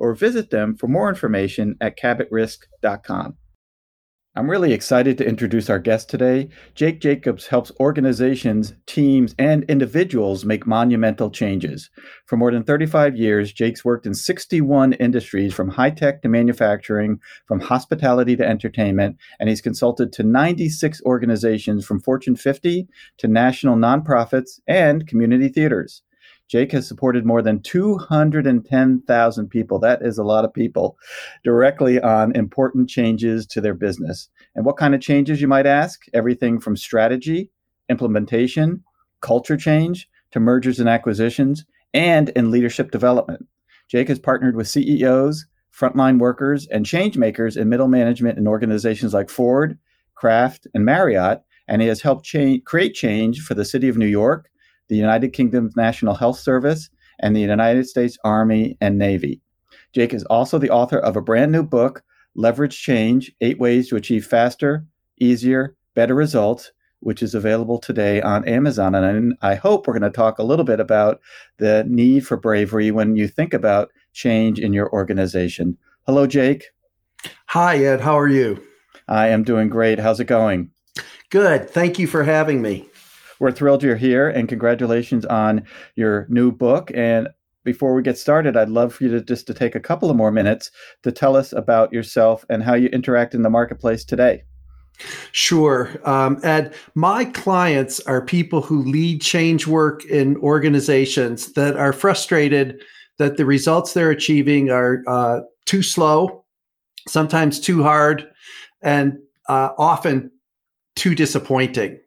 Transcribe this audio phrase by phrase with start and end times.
[0.00, 3.36] or visit them for more information at cabotrisk.com.
[4.36, 6.50] I'm really excited to introduce our guest today.
[6.76, 11.90] Jake Jacobs helps organizations, teams, and individuals make monumental changes.
[12.26, 17.18] For more than 35 years, Jake's worked in 61 industries from high tech to manufacturing,
[17.48, 22.86] from hospitality to entertainment, and he's consulted to 96 organizations from Fortune 50
[23.18, 26.04] to national nonprofits and community theaters.
[26.50, 29.78] Jake has supported more than 210,000 people.
[29.78, 30.98] That is a lot of people
[31.44, 34.28] directly on important changes to their business.
[34.56, 36.00] And what kind of changes, you might ask?
[36.12, 37.50] Everything from strategy,
[37.88, 38.82] implementation,
[39.20, 43.46] culture change, to mergers and acquisitions, and in leadership development.
[43.88, 49.14] Jake has partnered with CEOs, frontline workers, and change makers in middle management in organizations
[49.14, 49.78] like Ford,
[50.16, 54.06] Kraft, and Marriott, and he has helped cha- create change for the city of New
[54.06, 54.50] York,
[54.90, 56.90] the United Kingdom's National Health Service,
[57.20, 59.40] and the United States Army and Navy.
[59.92, 62.02] Jake is also the author of a brand new book,
[62.34, 64.84] Leverage Change Eight Ways to Achieve Faster,
[65.18, 68.94] Easier, Better Results, which is available today on Amazon.
[68.94, 71.20] And I hope we're going to talk a little bit about
[71.58, 75.78] the need for bravery when you think about change in your organization.
[76.06, 76.64] Hello, Jake.
[77.46, 78.00] Hi, Ed.
[78.00, 78.62] How are you?
[79.08, 79.98] I am doing great.
[79.98, 80.70] How's it going?
[81.30, 81.70] Good.
[81.70, 82.89] Thank you for having me.
[83.40, 85.64] We're thrilled you're here and congratulations on
[85.96, 86.92] your new book.
[86.94, 87.28] And
[87.64, 90.16] before we get started, I'd love for you to just to take a couple of
[90.16, 90.70] more minutes
[91.02, 94.44] to tell us about yourself and how you interact in the marketplace today.
[95.32, 95.98] Sure.
[96.04, 102.82] Um, Ed, my clients are people who lead change work in organizations that are frustrated
[103.18, 106.44] that the results they're achieving are uh, too slow,
[107.08, 108.26] sometimes too hard,
[108.82, 109.18] and
[109.48, 110.30] uh, often
[110.96, 111.98] too disappointing.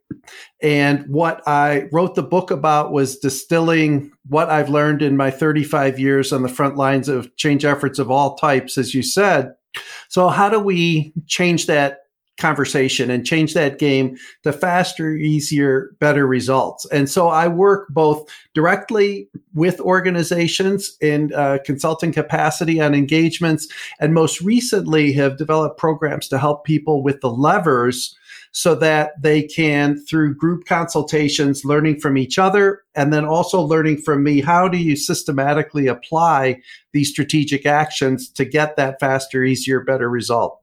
[0.61, 5.99] And what I wrote the book about was distilling what I've learned in my 35
[5.99, 9.53] years on the front lines of change efforts of all types, as you said.
[10.07, 12.03] So, how do we change that
[12.37, 16.85] conversation and change that game to faster, easier, better results.
[16.85, 23.67] And so I work both directly with organizations in uh, consulting capacity on engagements,
[23.99, 28.17] and most recently have developed programs to help people with the levers
[28.53, 33.97] so that they can, through group consultations, learning from each other, and then also learning
[33.97, 39.81] from me, how do you systematically apply these strategic actions to get that faster, easier,
[39.81, 40.59] better result?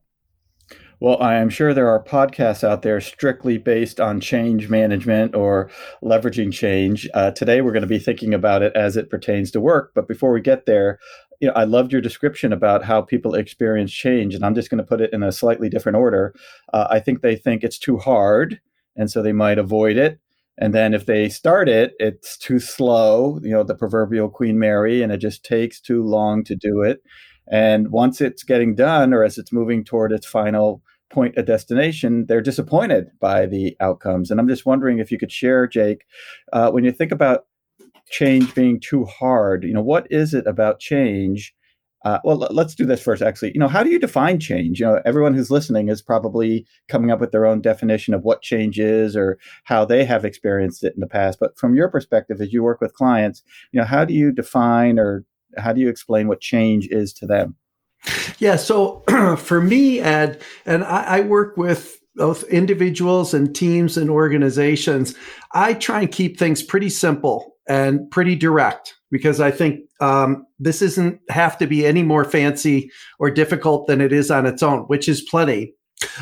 [1.01, 5.71] Well, I am sure there are podcasts out there strictly based on change management or
[6.05, 7.09] leveraging change.
[7.13, 9.93] Uh, today, we're going to be thinking about it as it pertains to work.
[9.95, 10.99] But before we get there,
[11.41, 14.79] you know, I loved your description about how people experience change, and I'm just going
[14.79, 16.35] to put it in a slightly different order.
[16.73, 18.61] Uh, I think they think it's too hard,
[18.97, 20.21] and so they might avoid it.
[20.59, 25.03] And then if they start it, it's too slow, you know, the proverbial Queen Mary,
[25.03, 27.03] and it just takes too long to do it.
[27.51, 32.27] And once it's getting done, or as it's moving toward its final point a destination,
[32.27, 34.31] they're disappointed by the outcomes.
[34.31, 36.05] And I'm just wondering if you could share, Jake,
[36.53, 37.47] uh, when you think about
[38.11, 41.55] change being too hard, you know, what is it about change?
[42.05, 43.21] Uh, well, let's do this first.
[43.21, 44.81] Actually, you know, how do you define change?
[44.81, 48.41] You know, everyone who's listening is probably coming up with their own definition of what
[48.41, 51.39] change is or how they have experienced it in the past.
[51.39, 54.99] But from your perspective, as you work with clients, you know, how do you define
[54.99, 55.25] or
[55.59, 57.57] how do you explain what change is to them?
[58.39, 58.57] Yeah.
[58.57, 59.05] So
[59.39, 65.15] for me, Ed, and I, I, work with both individuals and teams and organizations,
[65.53, 70.83] I try and keep things pretty simple and pretty direct because I think um, this
[70.83, 74.81] isn't have to be any more fancy or difficult than it is on its own,
[74.83, 75.75] which is plenty.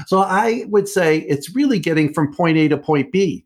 [0.06, 3.44] So I would say it's really getting from point A to point B.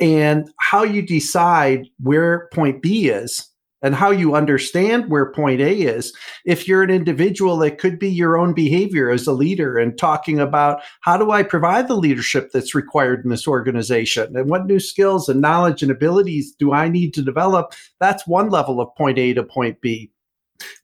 [0.00, 3.48] And how you decide where point B is
[3.82, 6.12] and how you understand where point A is.
[6.44, 10.40] If you're an individual, it could be your own behavior as a leader and talking
[10.40, 14.80] about how do I provide the leadership that's required in this organization and what new
[14.80, 17.72] skills and knowledge and abilities do I need to develop?
[18.00, 20.10] That's one level of point A to point B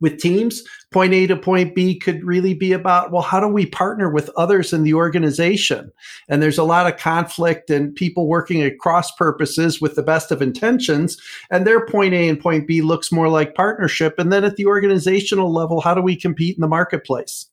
[0.00, 0.62] with teams.
[0.92, 4.30] Point a to point b could really be about well how do we partner with
[4.36, 5.90] others in the organization?
[6.28, 10.30] And there's a lot of conflict and people working at cross purposes with the best
[10.30, 11.20] of intentions.
[11.50, 14.14] And their point a and point b looks more like partnership.
[14.18, 17.46] And then at the organizational level how do we compete in the marketplace?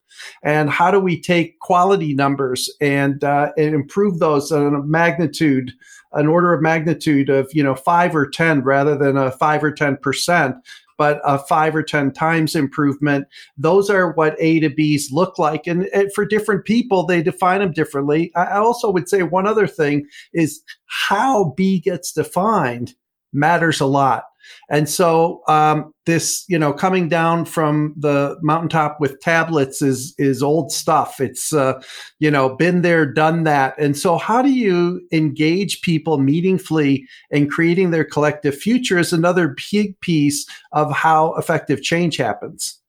[0.43, 5.71] And how do we take quality numbers and, uh, and improve those on a magnitude
[6.13, 9.71] an order of magnitude of you know five or ten rather than a five or
[9.71, 10.55] ten percent
[11.01, 13.25] but a five or 10 times improvement.
[13.57, 15.65] Those are what A to Bs look like.
[15.65, 18.31] And, and for different people, they define them differently.
[18.35, 22.93] I also would say one other thing is how B gets defined
[23.33, 24.25] matters a lot.
[24.69, 30.41] And so um, this, you know, coming down from the mountaintop with tablets is is
[30.41, 31.19] old stuff.
[31.19, 31.81] It's uh,
[32.19, 33.75] you know been there, done that.
[33.77, 38.97] And so, how do you engage people meaningfully in creating their collective future?
[38.97, 42.79] Is another big piece of how effective change happens.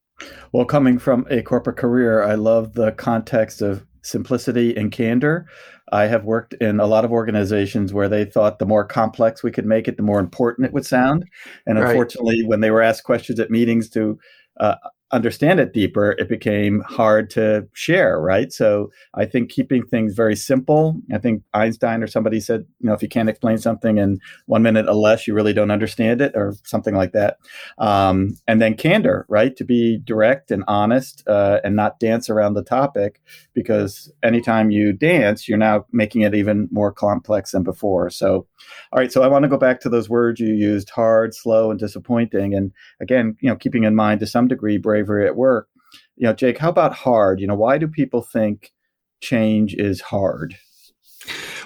[0.53, 5.47] Well, coming from a corporate career, I love the context of simplicity and candor.
[5.90, 9.50] I have worked in a lot of organizations where they thought the more complex we
[9.50, 11.25] could make it, the more important it would sound.
[11.67, 12.49] And unfortunately, right.
[12.49, 14.19] when they were asked questions at meetings to
[14.61, 14.76] uh,
[15.12, 18.53] understand it deeper, it became hard to share, right?
[18.53, 20.97] So I think keeping things very simple.
[21.12, 24.62] I think Einstein or somebody said, you know, if you can't explain something in one
[24.62, 27.37] minute or less, you really don't understand it, or something like that.
[27.79, 29.55] Um, and then candor, right?
[29.56, 33.20] To be direct and honest uh, and not dance around the topic,
[33.53, 38.08] because anytime you dance, you're now making it even more complex than before.
[38.11, 38.47] So,
[38.93, 39.12] all right.
[39.12, 42.55] So I want to go back to those words you used: hard, slow, and disappointing.
[42.55, 45.69] And again, you know, keeping in mind to some degree, bravery at work.
[46.17, 47.41] You know, Jake, how about hard?
[47.41, 48.73] You know, why do people think
[49.20, 50.56] change is hard?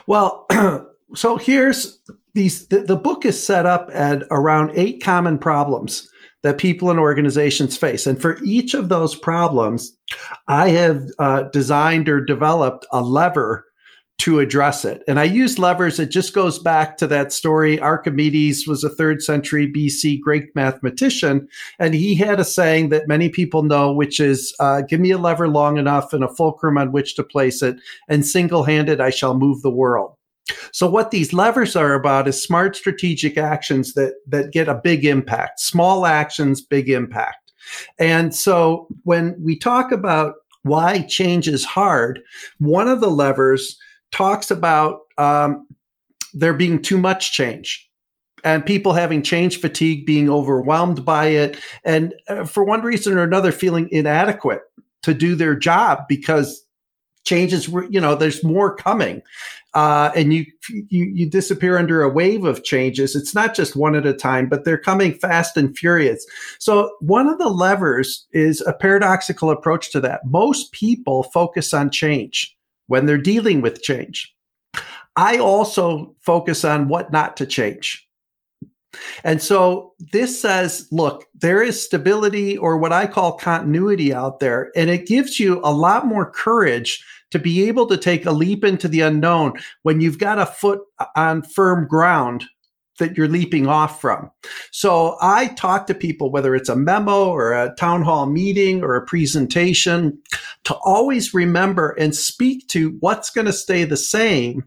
[0.07, 0.47] Well,
[1.15, 2.01] so here's
[2.35, 6.09] these the, the book is set up at around eight common problems
[6.43, 8.07] that people and organizations face.
[8.07, 9.97] And for each of those problems,
[10.47, 13.66] I have uh, designed or developed a lever
[14.19, 15.03] to address it.
[15.07, 16.01] And I use levers.
[16.01, 17.79] It just goes back to that story.
[17.79, 21.47] Archimedes was a third century BC Greek mathematician,
[21.79, 25.19] and he had a saying that many people know, which is uh, give me a
[25.19, 27.77] lever long enough and a fulcrum on which to place it,
[28.09, 30.15] and single handed I shall move the world.
[30.73, 35.05] So what these levers are about is smart strategic actions that that get a big
[35.05, 35.61] impact.
[35.61, 37.53] Small actions, big impact.
[37.99, 42.21] And so when we talk about why change is hard,
[42.59, 43.79] one of the levers
[44.13, 45.67] talks about um,
[46.35, 47.87] there being too much change
[48.45, 53.23] and people having change fatigue, being overwhelmed by it, and uh, for one reason or
[53.23, 54.61] another, feeling inadequate
[55.03, 56.65] to do their job because
[57.25, 59.21] changes were you know there's more coming.
[59.75, 63.15] Uh, and you, you you disappear under a wave of changes.
[63.15, 66.25] It's not just one at a time but they're coming fast and furious.
[66.59, 70.25] So one of the levers is a paradoxical approach to that.
[70.25, 72.56] Most people focus on change
[72.87, 74.35] when they're dealing with change.
[75.17, 78.07] I also focus on what not to change.
[79.25, 84.71] And so this says, look, there is stability or what I call continuity out there.
[84.77, 88.65] And it gives you a lot more courage to be able to take a leap
[88.65, 90.81] into the unknown when you've got a foot
[91.17, 92.47] on firm ground
[92.99, 94.31] that you're leaping off from.
[94.71, 98.97] So I talk to people, whether it's a memo or a town hall meeting or
[98.97, 100.19] a presentation,
[100.65, 104.65] to always remember and speak to what's going to stay the same.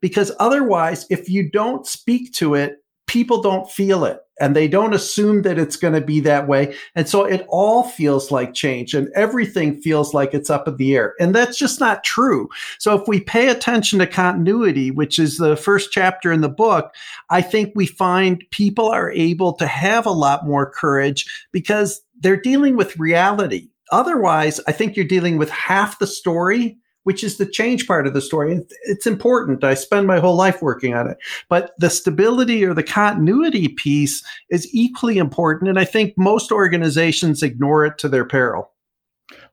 [0.00, 4.94] Because otherwise, if you don't speak to it, people don't feel it and they don't
[4.94, 6.74] assume that it's going to be that way.
[6.94, 10.96] And so it all feels like change and everything feels like it's up in the
[10.96, 11.14] air.
[11.20, 12.48] And that's just not true.
[12.78, 16.94] So if we pay attention to continuity, which is the first chapter in the book,
[17.28, 22.40] I think we find people are able to have a lot more courage because they're
[22.40, 23.68] dealing with reality.
[23.92, 28.14] Otherwise, I think you're dealing with half the story which is the change part of
[28.14, 28.60] the story.
[28.82, 29.64] It's important.
[29.64, 31.18] I spend my whole life working on it.
[31.48, 35.68] But the stability or the continuity piece is equally important.
[35.68, 38.70] And I think most organizations ignore it to their peril.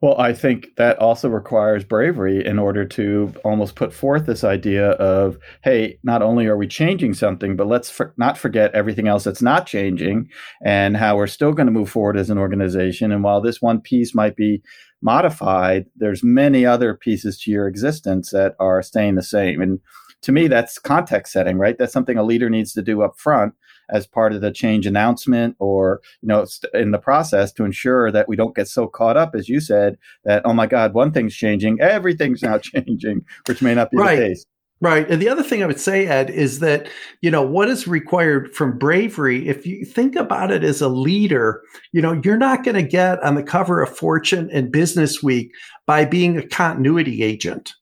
[0.01, 4.91] Well, I think that also requires bravery in order to almost put forth this idea
[4.91, 9.23] of, hey, not only are we changing something, but let's for- not forget everything else
[9.23, 10.29] that's not changing
[10.63, 13.11] and how we're still going to move forward as an organization.
[13.11, 14.61] And while this one piece might be
[15.01, 19.61] modified, there's many other pieces to your existence that are staying the same.
[19.61, 19.79] And
[20.23, 21.77] to me, that's context setting, right?
[21.77, 23.53] That's something a leader needs to do up front
[23.89, 28.27] as part of the change announcement or you know in the process to ensure that
[28.27, 31.35] we don't get so caught up as you said that oh my god one thing's
[31.35, 34.15] changing everything's now changing which may not be right.
[34.15, 34.45] the case
[34.79, 35.09] Right.
[35.09, 36.87] And the other thing I would say, Ed, is that,
[37.21, 41.63] you know, what is required from bravery, if you think about it as a leader,
[41.93, 45.51] you know, you're not going to get on the cover of Fortune and Business Week
[45.87, 47.73] by being a continuity agent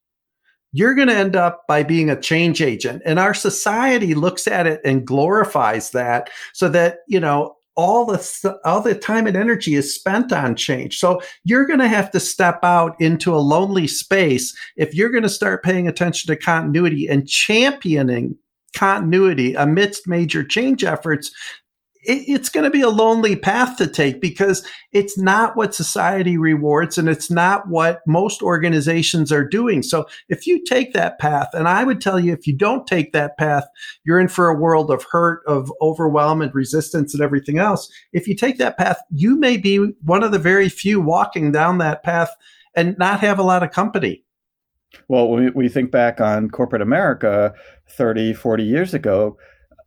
[0.75, 3.01] you're going to end up by being a change agent.
[3.05, 8.59] And our society looks at it and glorifies that so that, you know, all the
[8.65, 10.97] all the time and energy is spent on change.
[10.97, 15.23] So you're going to have to step out into a lonely space if you're going
[15.23, 18.37] to start paying attention to continuity and championing
[18.75, 21.31] continuity amidst major change efforts
[22.07, 26.37] it, it's going to be a lonely path to take because it's not what society
[26.37, 29.83] rewards and it's not what most organizations are doing.
[29.83, 33.13] So if you take that path, and I would tell you, if you don't take
[33.13, 33.65] that path,
[34.03, 37.91] you're in for a world of hurt, of overwhelm and resistance and everything else.
[38.13, 41.77] If you take that path, you may be one of the very few walking down
[41.79, 42.35] that path
[42.75, 44.23] and not have a lot of company.
[45.07, 47.53] Well, when we think back on corporate America
[47.89, 49.37] 30, 40 years ago,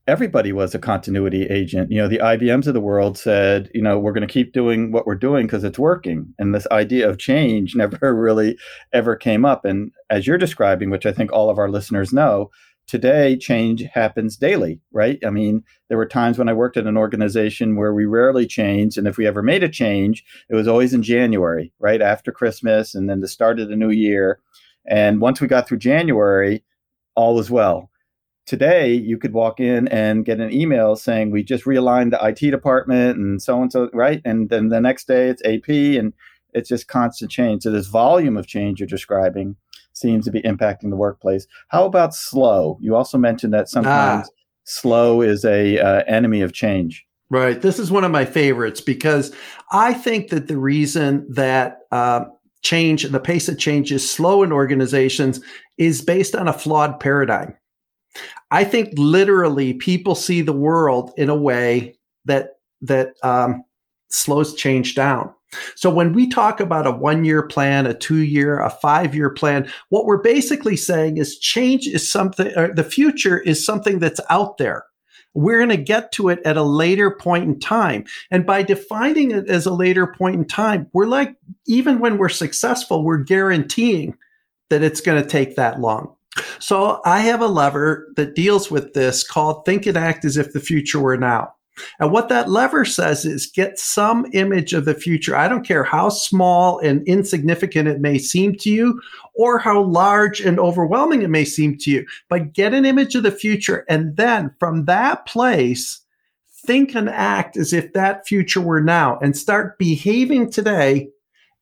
[0.08, 1.92] everybody was a continuity agent.
[1.92, 4.90] You know, the IBMs of the world said, you know, we're going to keep doing
[4.90, 6.34] what we're doing because it's working.
[6.38, 8.56] And this idea of change never really
[8.94, 9.66] ever came up.
[9.66, 12.50] And as you're describing, which I think all of our listeners know,
[12.86, 15.18] today change happens daily, right?
[15.26, 18.96] I mean, there were times when I worked at an organization where we rarely changed.
[18.96, 22.00] And if we ever made a change, it was always in January, right?
[22.00, 24.40] After Christmas and then the start of the new year.
[24.86, 26.64] And once we got through January,
[27.14, 27.90] all was well
[28.48, 32.50] today you could walk in and get an email saying we just realigned the IT
[32.50, 34.22] department and so and so, right?
[34.24, 36.14] And then the next day it's AP and
[36.54, 37.62] it's just constant change.
[37.62, 39.54] So this volume of change you're describing
[39.92, 41.46] seems to be impacting the workplace.
[41.68, 42.78] How about slow?
[42.80, 44.32] You also mentioned that sometimes ah.
[44.64, 47.04] slow is a uh, enemy of change.
[47.30, 47.60] Right.
[47.60, 49.34] This is one of my favorites because
[49.70, 52.24] I think that the reason that uh,
[52.62, 55.40] change, the pace of change is slow in organizations
[55.76, 57.54] is based on a flawed paradigm.
[58.50, 63.64] I think literally people see the world in a way that that um,
[64.10, 65.32] slows change down.
[65.76, 69.30] So when we talk about a one year plan, a two year, a five year
[69.30, 74.58] plan, what we're basically saying is change is something, the future is something that's out
[74.58, 74.84] there.
[75.34, 78.04] We're going to get to it at a later point in time.
[78.30, 82.28] And by defining it as a later point in time, we're like, even when we're
[82.28, 84.16] successful, we're guaranteeing
[84.70, 86.14] that it's going to take that long.
[86.58, 90.52] So I have a lever that deals with this called Think and Act as if
[90.52, 91.54] the future were now.
[92.00, 95.36] And what that lever says is get some image of the future.
[95.36, 99.00] I don't care how small and insignificant it may seem to you
[99.34, 103.22] or how large and overwhelming it may seem to you, but get an image of
[103.22, 103.84] the future.
[103.88, 106.00] And then from that place,
[106.66, 111.08] think and act as if that future were now and start behaving today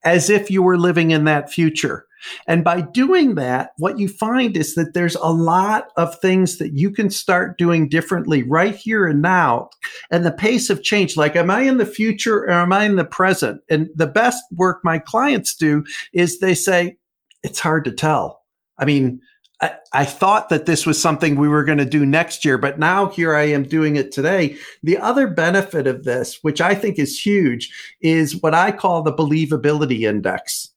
[0.06, 2.06] as if you were living in that future.
[2.48, 6.72] And by doing that, what you find is that there's a lot of things that
[6.72, 9.68] you can start doing differently right here and now.
[10.10, 12.96] And the pace of change, like, am I in the future or am I in
[12.96, 13.60] the present?
[13.68, 16.96] And the best work my clients do is they say,
[17.42, 18.42] it's hard to tell.
[18.78, 19.20] I mean,
[19.60, 22.78] I, I, thought that this was something we were going to do next year, but
[22.78, 24.58] now here I am doing it today.
[24.82, 27.72] The other benefit of this, which I think is huge,
[28.02, 30.70] is what I call the believability index.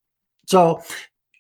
[0.47, 0.81] So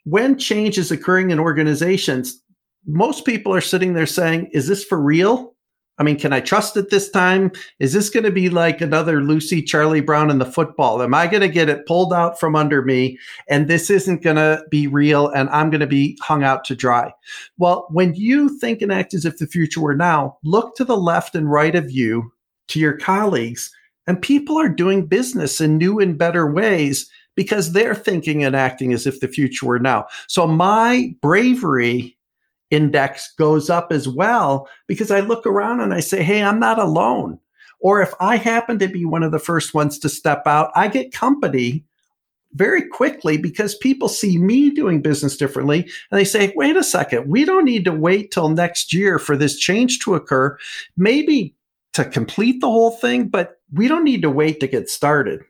[0.03, 2.41] when change is occurring in organizations,
[2.85, 5.55] most people are sitting there saying, is this for real?
[5.99, 7.51] I mean, can I trust it this time?
[7.79, 11.01] Is this going to be like another Lucy Charlie Brown in the football?
[11.01, 14.37] Am I going to get it pulled out from under me and this isn't going
[14.37, 17.13] to be real and I'm going to be hung out to dry?
[17.57, 20.97] Well, when you think and act as if the future were now, look to the
[20.97, 22.31] left and right of you,
[22.69, 23.69] to your colleagues,
[24.07, 28.93] and people are doing business in new and better ways because they're thinking and acting
[28.93, 30.05] as if the future were now.
[30.27, 32.17] So my bravery
[32.71, 36.79] index goes up as well because I look around and I say, Hey, I'm not
[36.79, 37.39] alone.
[37.81, 40.87] Or if I happen to be one of the first ones to step out, I
[40.89, 41.85] get company
[42.53, 47.29] very quickly because people see me doing business differently and they say, wait a second,
[47.29, 50.57] we don't need to wait till next year for this change to occur.
[50.97, 51.55] Maybe
[51.93, 55.41] to complete the whole thing, but we don't need to wait to get started.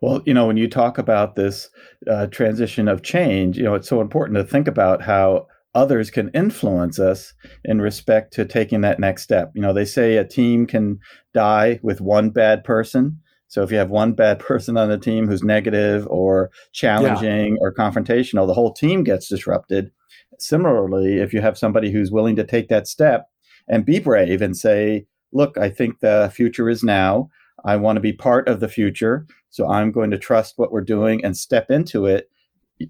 [0.00, 1.68] Well, you know, when you talk about this
[2.10, 5.46] uh, transition of change, you know, it's so important to think about how
[5.78, 7.32] others can influence us
[7.64, 9.52] in respect to taking that next step.
[9.54, 10.98] You know, they say a team can
[11.32, 13.20] die with one bad person.
[13.46, 17.60] So if you have one bad person on the team who's negative or challenging yeah.
[17.60, 19.92] or confrontational, the whole team gets disrupted.
[20.40, 23.26] Similarly, if you have somebody who's willing to take that step
[23.68, 27.28] and be brave and say, look, I think the future is now.
[27.64, 29.26] I want to be part of the future.
[29.50, 32.28] So I'm going to trust what we're doing and step into it.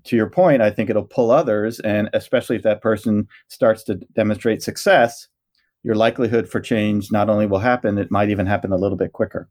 [0.05, 1.81] To your point, I think it'll pull others.
[1.81, 5.29] And especially if that person starts to demonstrate success,
[5.83, 9.13] your likelihood for change not only will happen, it might even happen a little bit
[9.13, 9.49] quicker.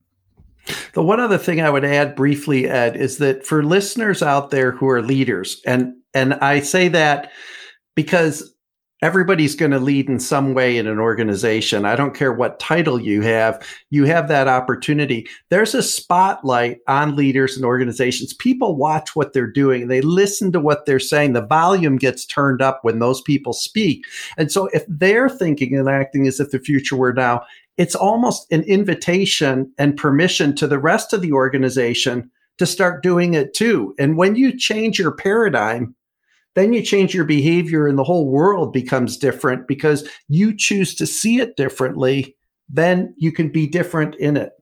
[0.94, 4.72] The one other thing I would add briefly, Ed, is that for listeners out there
[4.72, 7.32] who are leaders, and and I say that
[7.96, 8.54] because
[9.02, 11.86] everybody's going to lead in some way in an organization.
[11.86, 15.28] I don't care what title you have, you have that opportunity.
[15.50, 18.34] There's a spotlight on leaders and organizations.
[18.34, 21.34] People watch what they're doing, they listen to what they're saying.
[21.34, 24.06] The volume gets turned up when those people speak.
[24.38, 27.44] And so if they're thinking and acting as if the future were now,
[27.78, 33.36] it's almost an invitation and permission to the rest of the organization to start doing
[33.36, 33.94] it too.
[34.00, 35.96] And when you change your paradigm,
[36.58, 41.06] then you change your behavior and the whole world becomes different because you choose to
[41.06, 42.36] see it differently.
[42.68, 44.54] Then you can be different in it.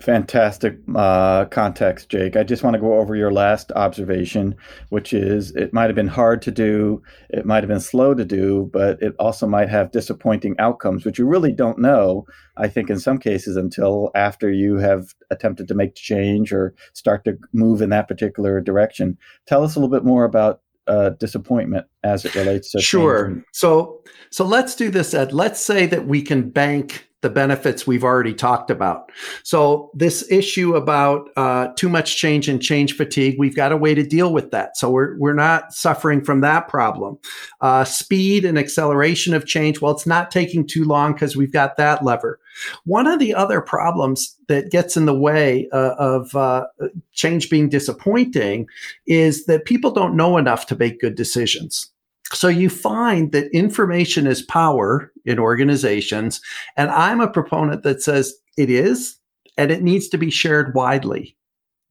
[0.00, 2.34] Fantastic uh, context, Jake.
[2.34, 4.54] I just want to go over your last observation,
[4.88, 8.24] which is it might have been hard to do, it might have been slow to
[8.24, 12.24] do, but it also might have disappointing outcomes, which you really don't know,
[12.56, 17.24] I think, in some cases until after you have attempted to make change or start
[17.24, 19.18] to move in that particular direction.
[19.46, 23.44] Tell us a little bit more about uh, disappointment as it relates to sure.
[23.52, 25.32] So, so let's do this, Ed.
[25.32, 29.10] Let's say that we can bank the benefits we've already talked about.
[29.42, 33.94] So this issue about uh, too much change and change fatigue, we've got a way
[33.94, 34.76] to deal with that.
[34.76, 37.18] So we're we're not suffering from that problem.
[37.60, 41.76] Uh, speed and acceleration of change, well, it's not taking too long because we've got
[41.76, 42.40] that lever.
[42.84, 46.66] One of the other problems that gets in the way uh, of uh,
[47.12, 48.66] change being disappointing
[49.06, 51.90] is that people don't know enough to make good decisions.
[52.32, 56.40] So you find that information is power in organizations.
[56.76, 59.16] And I'm a proponent that says it is,
[59.56, 61.36] and it needs to be shared widely.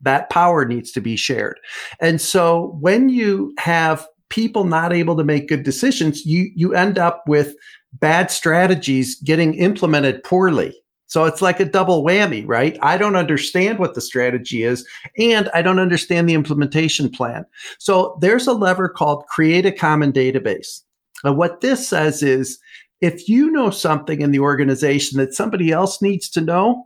[0.01, 1.59] That power needs to be shared.
[1.99, 6.97] And so when you have people not able to make good decisions, you, you end
[6.97, 7.55] up with
[7.93, 10.73] bad strategies getting implemented poorly.
[11.09, 12.77] So it's like a double whammy, right?
[12.81, 17.45] I don't understand what the strategy is and I don't understand the implementation plan.
[17.79, 20.81] So there's a lever called create a common database.
[21.23, 22.59] And what this says is
[23.01, 26.85] if you know something in the organization that somebody else needs to know,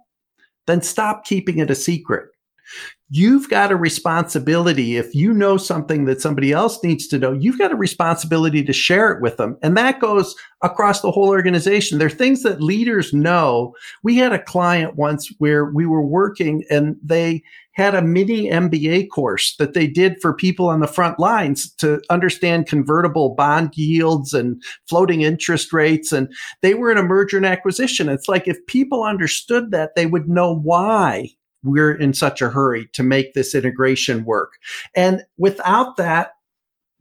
[0.67, 2.29] then stop keeping it a secret
[3.15, 4.97] you've got a responsibility.
[4.97, 8.73] If you know something that somebody else needs to know, you've got a responsibility to
[8.73, 9.55] share it with them.
[9.61, 11.99] And that goes across the whole organization.
[11.99, 13.75] There are things that leaders know.
[14.01, 19.09] We had a client once where we were working and they had a mini MBA
[19.11, 24.33] course that they did for people on the front lines to understand convertible bond yields
[24.33, 24.59] and
[24.89, 26.11] floating interest rates.
[26.11, 28.09] And they were in a merger and acquisition.
[28.09, 31.29] It's like if people understood that, they would know why
[31.63, 34.53] we're in such a hurry to make this integration work.
[34.95, 36.31] And without that,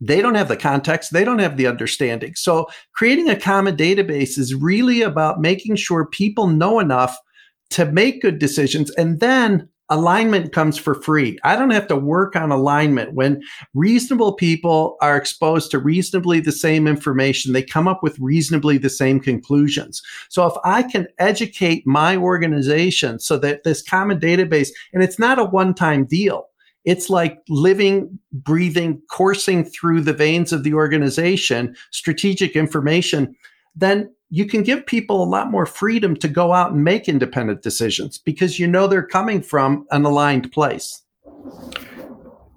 [0.01, 2.35] they don't have the context, they don't have the understanding.
[2.35, 7.17] So creating a common database is really about making sure people know enough
[7.71, 11.37] to make good decisions and then alignment comes for free.
[11.43, 13.13] I don't have to work on alignment.
[13.13, 13.41] When
[13.73, 18.89] reasonable people are exposed to reasonably the same information, they come up with reasonably the
[18.89, 20.01] same conclusions.
[20.29, 25.39] So if I can educate my organization so that this common database, and it's not
[25.39, 26.47] a one time deal.
[26.85, 33.35] It's like living, breathing, coursing through the veins of the organization, strategic information.
[33.75, 37.61] Then you can give people a lot more freedom to go out and make independent
[37.61, 41.03] decisions because you know they're coming from an aligned place.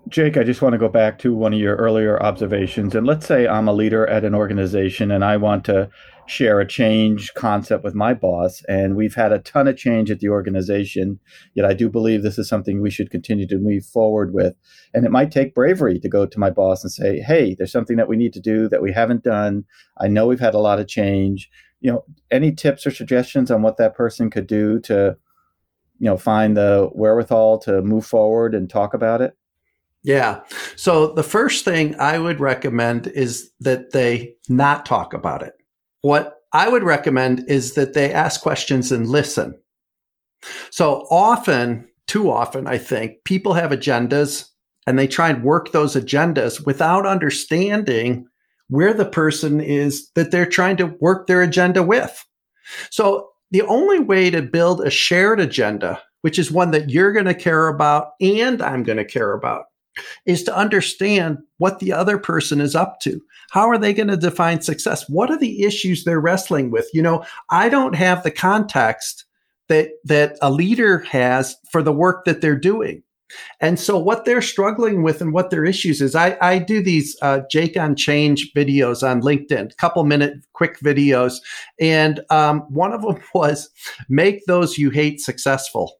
[0.08, 2.94] Jake, I just want to go back to one of your earlier observations.
[2.94, 5.90] And let's say I'm a leader at an organization and I want to
[6.26, 8.62] share a change concept with my boss.
[8.68, 11.18] And we've had a ton of change at the organization.
[11.54, 14.54] Yet I do believe this is something we should continue to move forward with.
[14.94, 17.96] And it might take bravery to go to my boss and say, hey, there's something
[17.96, 19.64] that we need to do that we haven't done.
[19.98, 23.62] I know we've had a lot of change you know any tips or suggestions on
[23.62, 25.16] what that person could do to
[25.98, 29.36] you know find the wherewithal to move forward and talk about it?
[30.02, 30.42] Yeah.
[30.76, 35.54] So the first thing i would recommend is that they not talk about it.
[36.02, 39.58] What i would recommend is that they ask questions and listen.
[40.70, 44.48] So often too often, I think, people have agendas
[44.86, 48.26] and they try and work those agendas without understanding
[48.68, 52.24] where the person is that they're trying to work their agenda with.
[52.90, 57.26] So the only way to build a shared agenda, which is one that you're going
[57.26, 59.66] to care about and I'm going to care about,
[60.26, 63.20] is to understand what the other person is up to.
[63.50, 65.08] How are they going to define success?
[65.08, 66.88] What are the issues they're wrestling with?
[66.92, 69.24] You know, I don't have the context
[69.68, 73.02] that that a leader has for the work that they're doing.
[73.60, 77.16] And so what they're struggling with and what their issues is, I, I do these
[77.22, 81.34] uh, Jake on Change videos on LinkedIn, couple minute quick videos.
[81.80, 83.70] And um, one of them was
[84.08, 85.96] make those you hate successful.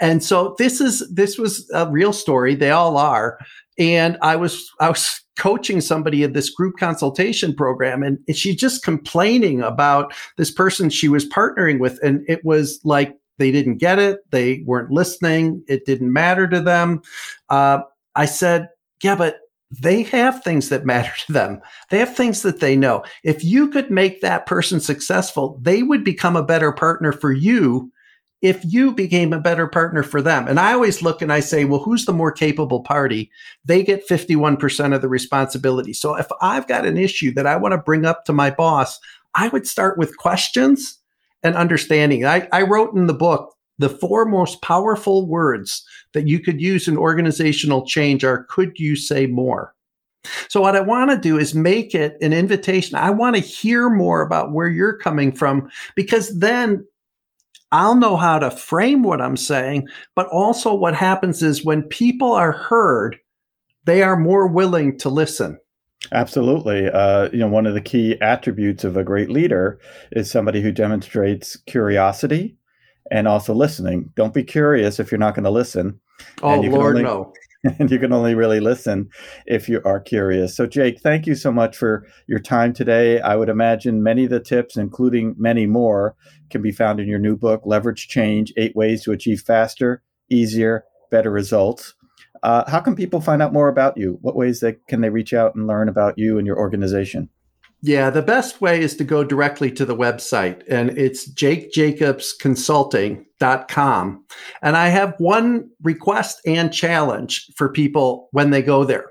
[0.00, 2.54] And so this is this was a real story.
[2.54, 3.38] They all are.
[3.78, 8.82] And I was I was coaching somebody in this group consultation program and she's just
[8.82, 11.98] complaining about this person she was partnering with.
[12.02, 14.20] And it was like they didn't get it.
[14.30, 15.62] They weren't listening.
[15.68, 17.02] It didn't matter to them.
[17.48, 17.80] Uh,
[18.14, 18.68] I said,
[19.02, 21.60] yeah, but they have things that matter to them.
[21.90, 23.04] They have things that they know.
[23.24, 27.92] If you could make that person successful, they would become a better partner for you
[28.42, 30.46] if you became a better partner for them.
[30.46, 33.30] And I always look and I say, well, who's the more capable party?
[33.64, 35.94] They get 51% of the responsibility.
[35.94, 39.00] So if I've got an issue that I want to bring up to my boss,
[39.34, 40.98] I would start with questions
[41.46, 42.24] and understanding.
[42.24, 46.88] I, I wrote in the book the four most powerful words that you could use
[46.88, 49.74] in organizational change are could you say more?
[50.48, 52.96] So, what I want to do is make it an invitation.
[52.96, 56.84] I want to hear more about where you're coming from because then
[57.72, 59.86] I'll know how to frame what I'm saying.
[60.14, 63.16] But also, what happens is when people are heard,
[63.84, 65.58] they are more willing to listen.
[66.12, 66.88] Absolutely.
[66.88, 69.78] Uh, you know, one of the key attributes of a great leader
[70.12, 72.56] is somebody who demonstrates curiosity
[73.10, 74.12] and also listening.
[74.16, 76.00] Don't be curious if you're not going to listen.
[76.42, 77.32] Oh, Lord, only, no.
[77.78, 79.10] And you can only really listen
[79.46, 80.56] if you are curious.
[80.56, 83.20] So, Jake, thank you so much for your time today.
[83.20, 86.14] I would imagine many of the tips, including many more,
[86.50, 90.84] can be found in your new book, Leverage Change Eight Ways to Achieve Faster, Easier,
[91.10, 91.94] Better Results.
[92.42, 94.18] Uh, how can people find out more about you?
[94.20, 97.28] What ways they, can they reach out and learn about you and your organization?
[97.82, 104.24] Yeah, the best way is to go directly to the website, and it's jakejacobsconsulting.com.
[104.62, 109.10] And I have one request and challenge for people when they go there.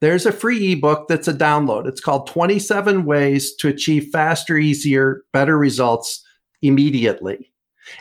[0.00, 1.86] There's a free ebook that's a download.
[1.86, 6.22] It's called 27 Ways to Achieve Faster, Easier, Better Results
[6.60, 7.51] Immediately.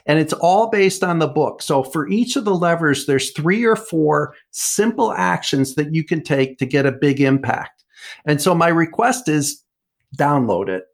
[0.06, 1.62] And it's all based on the book.
[1.62, 6.24] So for each of the levers, there's three or four simple actions that you can
[6.24, 7.84] take to get a big impact.
[8.26, 9.64] And so my request is
[10.18, 10.86] download it.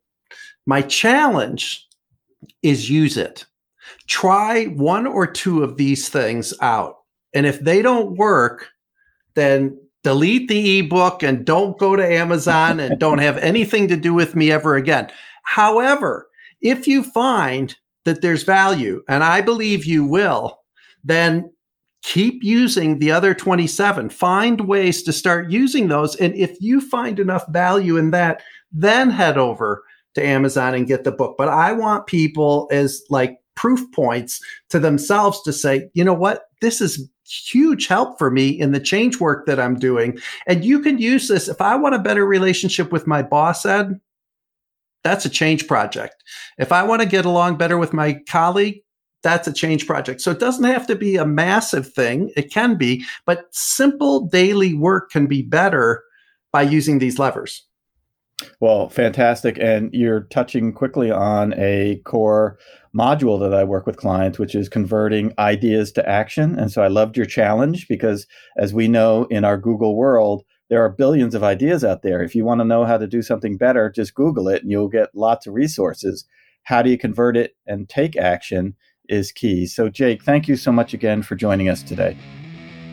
[0.65, 1.88] My challenge
[2.62, 3.45] is use it.
[4.08, 6.97] Try one or two of these things out.
[7.34, 8.67] And if they don't work,
[9.36, 14.13] then delete the ebook and don't go to Amazon and don't have anything to do
[14.13, 15.10] with me ever again.
[15.43, 16.28] However,
[16.62, 17.76] if you find
[18.08, 20.60] that there's value, and I believe you will,
[21.04, 21.52] then
[22.04, 24.10] keep using the other 27.
[24.10, 26.15] Find ways to start using those.
[26.15, 28.41] And if you find enough value in that,
[28.72, 29.84] then head over
[30.15, 31.36] to Amazon and get the book.
[31.38, 34.39] But I want people as like proof points
[34.70, 36.43] to themselves to say, you know what?
[36.62, 40.17] This is huge help for me in the change work that I'm doing.
[40.48, 41.50] And you can use this.
[41.50, 44.00] If I want a better relationship with my boss, Ed,
[45.08, 46.24] that's a change project.
[46.58, 48.82] If I want to get along better with my colleague,
[49.24, 50.22] that's a change project.
[50.22, 52.32] So it doesn't have to be a massive thing.
[52.36, 56.04] It can be, but simple daily work can be better
[56.52, 57.63] by using these levers.
[58.60, 59.58] Well, fantastic.
[59.60, 62.60] And you're touching quickly on a core
[62.96, 66.58] module that I work with clients, which is converting ideas to action.
[66.58, 70.84] And so I loved your challenge because, as we know in our Google world, there
[70.84, 72.21] are billions of ideas out there.
[72.21, 74.89] If you want to know how to do something better, just Google it and you'll
[74.89, 76.25] get lots of resources.
[76.63, 78.75] How do you convert it and take action
[79.10, 79.65] is key.
[79.65, 82.17] So, Jake, thank you so much again for joining us today.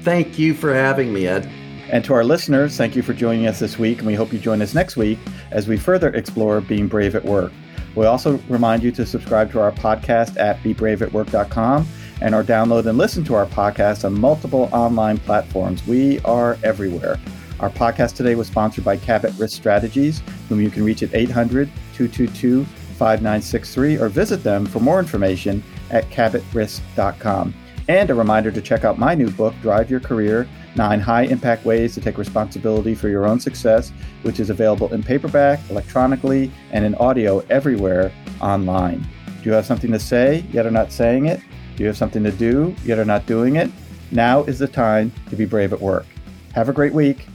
[0.03, 1.49] Thank you for having me, Ed.
[1.91, 4.39] And to our listeners, thank you for joining us this week, and we hope you
[4.39, 5.19] join us next week
[5.51, 7.53] as we further explore being brave at work.
[7.95, 11.87] We also remind you to subscribe to our podcast at bebraveatwork.com
[12.21, 15.87] and or download and listen to our podcast on multiple online platforms.
[15.87, 17.21] We are everywhere.
[17.61, 21.69] Our podcast today was sponsored by Cabot Risk Strategies, whom you can reach at 800
[21.95, 27.55] 222 5963 or visit them for more information at cabotrisk.com.
[27.89, 31.65] And a reminder to check out my new book, Drive Your Career Nine High Impact
[31.65, 36.85] Ways to Take Responsibility for Your Own Success, which is available in paperback, electronically, and
[36.85, 39.07] in audio everywhere online.
[39.43, 41.41] Do you have something to say, yet are not saying it?
[41.77, 43.71] Do you have something to do, yet are not doing it?
[44.11, 46.07] Now is the time to be brave at work.
[46.55, 47.27] Have a great week.